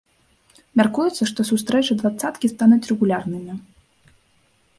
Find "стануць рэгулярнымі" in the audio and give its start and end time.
2.53-3.53